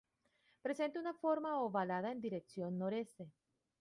[0.61, 3.31] Presenta una forma ovalada en dirección nor-este.